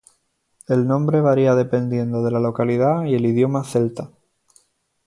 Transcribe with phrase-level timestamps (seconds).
[0.67, 4.09] El nombre varía dependiendo de la localidad y el idioma celta.